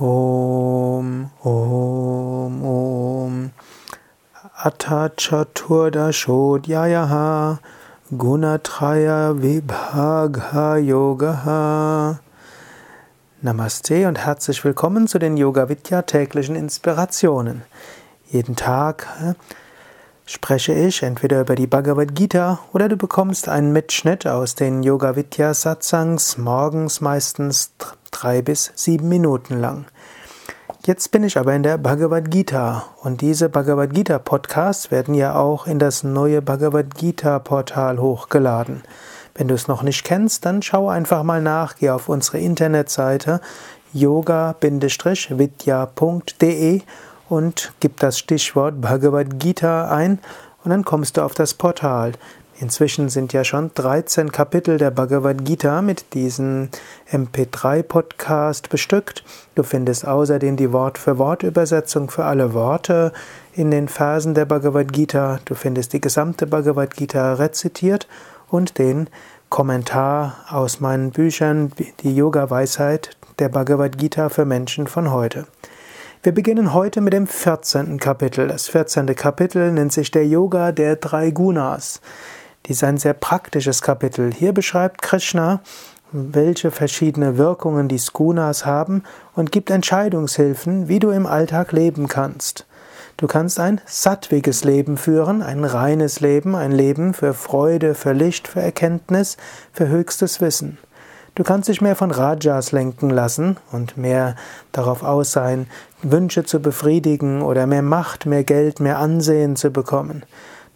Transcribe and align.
Om, 0.00 1.28
Om, 1.42 2.64
Om. 2.64 3.50
Atta 4.64 5.10
Chaturdashodhyayaha 5.16 7.58
Gunatraya 8.12 9.34
Vibhagha 9.34 10.76
Yogaha. 10.76 12.20
Namaste 13.42 14.06
und 14.06 14.18
herzlich 14.18 14.64
willkommen 14.64 15.08
zu 15.08 15.18
den 15.18 15.36
Yoga 15.36 15.68
Vidya 15.68 16.02
täglichen 16.02 16.54
Inspirationen. 16.54 17.62
Jeden 18.30 18.54
Tag 18.54 19.08
äh, 19.20 19.34
spreche 20.26 20.74
ich 20.74 21.02
entweder 21.02 21.40
über 21.40 21.56
die 21.56 21.66
Bhagavad 21.66 22.14
Gita 22.14 22.60
oder 22.72 22.88
du 22.88 22.96
bekommst 22.96 23.48
einen 23.48 23.72
Mitschnitt 23.72 24.28
aus 24.28 24.54
den 24.54 24.84
Yoga 24.84 25.16
Vidya 25.16 25.54
Satsangs 25.54 26.38
morgens 26.38 27.00
meistens 27.00 27.72
drei 28.10 28.42
bis 28.42 28.72
sieben 28.74 29.08
Minuten 29.08 29.60
lang. 29.60 29.86
Jetzt 30.86 31.10
bin 31.10 31.24
ich 31.24 31.36
aber 31.36 31.54
in 31.54 31.62
der 31.62 31.76
Bhagavad 31.76 32.30
Gita 32.30 32.84
und 33.02 33.20
diese 33.20 33.48
Bhagavad 33.48 33.92
Gita 33.92 34.18
Podcasts 34.18 34.90
werden 34.90 35.14
ja 35.14 35.34
auch 35.34 35.66
in 35.66 35.78
das 35.78 36.02
neue 36.02 36.40
Bhagavad 36.40 36.94
Gita 36.94 37.38
Portal 37.40 37.98
hochgeladen. 37.98 38.82
Wenn 39.34 39.48
du 39.48 39.54
es 39.54 39.68
noch 39.68 39.82
nicht 39.82 40.04
kennst, 40.04 40.46
dann 40.46 40.62
schau 40.62 40.88
einfach 40.88 41.22
mal 41.22 41.42
nach, 41.42 41.76
geh 41.76 41.90
auf 41.90 42.08
unsere 42.08 42.38
Internetseite 42.38 43.40
yoga-vidya.de 43.92 46.82
und 47.28 47.72
gib 47.80 48.00
das 48.00 48.18
Stichwort 48.18 48.80
Bhagavad 48.80 49.38
Gita 49.38 49.90
ein 49.90 50.18
und 50.64 50.70
dann 50.70 50.84
kommst 50.84 51.16
du 51.16 51.22
auf 51.22 51.34
das 51.34 51.54
Portal. 51.54 52.12
Inzwischen 52.60 53.08
sind 53.08 53.32
ja 53.32 53.44
schon 53.44 53.70
13 53.72 54.32
Kapitel 54.32 54.78
der 54.78 54.90
Bhagavad 54.90 55.44
Gita 55.44 55.80
mit 55.80 56.12
diesem 56.14 56.70
MP3-Podcast 57.12 58.68
bestückt. 58.68 59.22
Du 59.54 59.62
findest 59.62 60.04
außerdem 60.04 60.56
die 60.56 60.72
Wort-für-Wort-Übersetzung 60.72 62.10
für 62.10 62.24
alle 62.24 62.54
Worte 62.54 63.12
in 63.52 63.70
den 63.70 63.86
Versen 63.86 64.34
der 64.34 64.44
Bhagavad 64.44 64.92
Gita. 64.92 65.38
Du 65.44 65.54
findest 65.54 65.92
die 65.92 66.00
gesamte 66.00 66.48
Bhagavad 66.48 66.96
Gita 66.96 67.34
rezitiert 67.34 68.08
und 68.48 68.78
den 68.78 69.08
Kommentar 69.50 70.38
aus 70.48 70.80
meinen 70.80 71.12
Büchern, 71.12 71.70
die 72.00 72.16
Yoga-Weisheit 72.16 73.16
der 73.38 73.50
Bhagavad 73.50 73.98
Gita 73.98 74.30
für 74.30 74.44
Menschen 74.44 74.88
von 74.88 75.12
heute. 75.12 75.46
Wir 76.24 76.32
beginnen 76.32 76.74
heute 76.74 77.00
mit 77.00 77.12
dem 77.12 77.28
14. 77.28 78.00
Kapitel. 78.00 78.48
Das 78.48 78.66
14. 78.66 79.14
Kapitel 79.14 79.70
nennt 79.70 79.92
sich 79.92 80.10
der 80.10 80.26
Yoga 80.26 80.72
der 80.72 80.96
drei 80.96 81.30
Gunas. 81.30 82.00
Dies 82.66 82.78
ist 82.78 82.84
ein 82.84 82.98
sehr 82.98 83.14
praktisches 83.14 83.82
Kapitel. 83.82 84.32
Hier 84.32 84.52
beschreibt 84.52 85.02
Krishna, 85.02 85.60
welche 86.12 86.70
verschiedene 86.70 87.38
Wirkungen 87.38 87.88
die 87.88 87.98
Skunas 87.98 88.64
haben 88.64 89.02
und 89.34 89.52
gibt 89.52 89.70
Entscheidungshilfen, 89.70 90.88
wie 90.88 90.98
du 90.98 91.10
im 91.10 91.26
Alltag 91.26 91.72
leben 91.72 92.08
kannst. 92.08 92.66
Du 93.16 93.26
kannst 93.26 93.58
ein 93.58 93.80
sattwiges 93.84 94.64
Leben 94.64 94.96
führen, 94.96 95.42
ein 95.42 95.64
reines 95.64 96.20
Leben, 96.20 96.54
ein 96.54 96.70
Leben 96.70 97.14
für 97.14 97.34
Freude, 97.34 97.94
für 97.94 98.12
Licht, 98.12 98.46
für 98.46 98.60
Erkenntnis, 98.60 99.36
für 99.72 99.88
höchstes 99.88 100.40
Wissen. 100.40 100.78
Du 101.34 101.44
kannst 101.44 101.68
dich 101.68 101.80
mehr 101.80 101.96
von 101.96 102.10
Rajas 102.10 102.72
lenken 102.72 103.10
lassen 103.10 103.58
und 103.70 103.96
mehr 103.96 104.34
darauf 104.72 105.02
aus 105.02 105.32
sein, 105.32 105.68
Wünsche 106.02 106.44
zu 106.44 106.60
befriedigen 106.60 107.42
oder 107.42 107.66
mehr 107.66 107.82
Macht, 107.82 108.26
mehr 108.26 108.44
Geld, 108.44 108.80
mehr 108.80 108.98
Ansehen 108.98 109.56
zu 109.56 109.70
bekommen. 109.70 110.24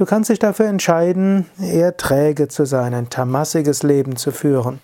Du 0.00 0.06
kannst 0.06 0.30
dich 0.30 0.38
dafür 0.38 0.64
entscheiden, 0.64 1.44
eher 1.60 1.94
träge 1.94 2.48
zu 2.48 2.64
sein, 2.64 2.94
ein 2.94 3.10
tamassiges 3.10 3.82
Leben 3.82 4.16
zu 4.16 4.30
führen, 4.30 4.80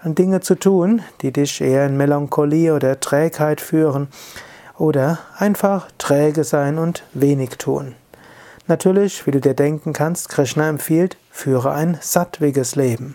an 0.00 0.16
Dinge 0.16 0.40
zu 0.40 0.56
tun, 0.56 1.02
die 1.22 1.30
dich 1.30 1.60
eher 1.60 1.86
in 1.86 1.96
Melancholie 1.96 2.74
oder 2.74 2.98
Trägheit 2.98 3.60
führen, 3.60 4.08
oder 4.76 5.20
einfach 5.38 5.86
träge 5.98 6.42
sein 6.42 6.78
und 6.78 7.04
wenig 7.14 7.50
tun. 7.58 7.94
Natürlich, 8.66 9.24
wie 9.24 9.30
du 9.30 9.40
dir 9.40 9.54
denken 9.54 9.92
kannst, 9.92 10.30
Krishna 10.30 10.68
empfiehlt, 10.68 11.16
führe 11.30 11.70
ein 11.70 11.98
sattwiges 12.00 12.74
Leben. 12.74 13.14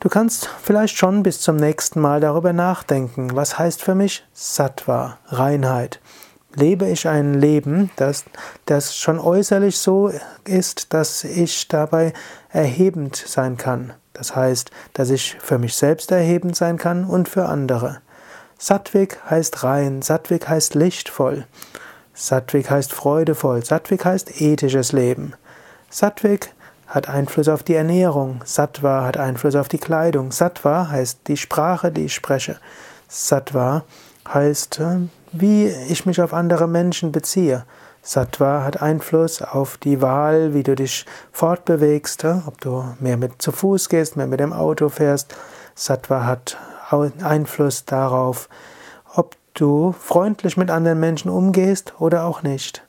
Du 0.00 0.08
kannst 0.08 0.50
vielleicht 0.60 0.96
schon 0.96 1.22
bis 1.22 1.40
zum 1.40 1.54
nächsten 1.54 2.00
Mal 2.00 2.18
darüber 2.18 2.52
nachdenken, 2.52 3.36
was 3.36 3.60
heißt 3.60 3.80
für 3.80 3.94
mich 3.94 4.26
Sattva, 4.32 5.18
Reinheit 5.28 6.00
lebe 6.56 6.88
ich 6.88 7.06
ein 7.06 7.34
Leben, 7.34 7.90
das, 7.96 8.24
das 8.64 8.96
schon 8.96 9.20
äußerlich 9.20 9.78
so 9.78 10.10
ist, 10.44 10.92
dass 10.92 11.22
ich 11.22 11.68
dabei 11.68 12.12
erhebend 12.50 13.16
sein 13.16 13.56
kann. 13.56 13.92
Das 14.12 14.34
heißt, 14.34 14.70
dass 14.94 15.10
ich 15.10 15.36
für 15.38 15.58
mich 15.58 15.76
selbst 15.76 16.10
erhebend 16.10 16.56
sein 16.56 16.78
kann 16.78 17.04
und 17.04 17.28
für 17.28 17.46
andere. 17.46 18.00
Sattvik 18.58 19.18
heißt 19.28 19.62
rein, 19.62 20.00
Sattvik 20.00 20.48
heißt 20.48 20.74
lichtvoll, 20.74 21.46
Sattvik 22.14 22.70
heißt 22.70 22.92
freudevoll, 22.92 23.62
Sattvik 23.62 24.06
heißt 24.06 24.40
ethisches 24.40 24.92
Leben. 24.92 25.34
Sattvik 25.90 26.54
hat 26.86 27.08
Einfluss 27.08 27.48
auf 27.48 27.62
die 27.62 27.74
Ernährung, 27.74 28.40
Sattva 28.44 29.04
hat 29.04 29.16
Einfluss 29.16 29.56
auf 29.56 29.68
die 29.68 29.78
Kleidung, 29.78 30.32
Sattva 30.32 30.88
heißt 30.88 31.20
die 31.26 31.36
Sprache, 31.36 31.92
die 31.92 32.06
ich 32.06 32.14
spreche. 32.14 32.58
Sattva 33.08 33.84
heißt 34.32 34.80
äh, 34.80 35.08
wie 35.32 35.66
ich 35.66 36.06
mich 36.06 36.20
auf 36.20 36.32
andere 36.32 36.68
Menschen 36.68 37.12
beziehe. 37.12 37.64
Sattva 38.02 38.62
hat 38.62 38.80
Einfluss 38.82 39.42
auf 39.42 39.78
die 39.78 40.00
Wahl, 40.00 40.54
wie 40.54 40.62
du 40.62 40.76
dich 40.76 41.06
fortbewegst, 41.32 42.24
ob 42.46 42.60
du 42.60 42.84
mehr 43.00 43.16
mit 43.16 43.42
zu 43.42 43.50
Fuß 43.50 43.88
gehst, 43.88 44.16
mehr 44.16 44.28
mit 44.28 44.38
dem 44.38 44.52
Auto 44.52 44.88
fährst. 44.88 45.34
Sattva 45.74 46.24
hat 46.24 46.56
Einfluss 47.22 47.84
darauf, 47.84 48.48
ob 49.14 49.34
du 49.54 49.92
freundlich 49.92 50.56
mit 50.56 50.70
anderen 50.70 51.00
Menschen 51.00 51.30
umgehst 51.30 51.94
oder 51.98 52.24
auch 52.24 52.42
nicht. 52.42 52.84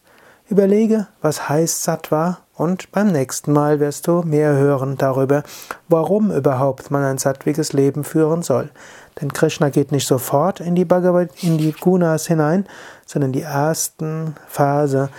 Überlege, 0.49 1.07
was 1.21 1.49
heißt 1.49 1.83
Sattva 1.83 2.39
und 2.57 2.91
beim 2.91 3.07
nächsten 3.07 3.53
Mal 3.53 3.79
wirst 3.79 4.07
du 4.07 4.23
mehr 4.23 4.55
hören 4.55 4.97
darüber, 4.97 5.43
warum 5.87 6.31
überhaupt 6.31 6.91
man 6.91 7.03
ein 7.03 7.19
sattwiges 7.19 7.71
Leben 7.71 8.03
führen 8.03 8.41
soll. 8.41 8.69
Denn 9.21 9.31
Krishna 9.31 9.69
geht 9.69 9.91
nicht 9.91 10.07
sofort 10.07 10.59
in 10.59 10.75
die 10.75 10.85
Bhagavad, 10.85 11.29
in 11.43 11.57
die 11.57 11.71
Gunas 11.71 12.27
hinein, 12.27 12.65
sondern 13.05 13.31
die 13.31 13.43
ersten 13.43 14.35
Phase 14.47 15.09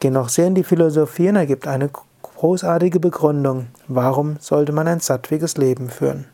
gehen 0.00 0.12
noch 0.12 0.28
sehr 0.28 0.48
in 0.48 0.54
die 0.54 0.64
Philosophie 0.64 1.28
und 1.28 1.36
er 1.36 1.46
gibt 1.46 1.66
eine 1.66 1.88
großartige 2.22 3.00
Begründung, 3.00 3.68
warum 3.86 4.36
sollte 4.40 4.72
man 4.72 4.88
ein 4.88 5.00
sattwiges 5.00 5.56
Leben 5.56 5.88
führen. 5.90 6.26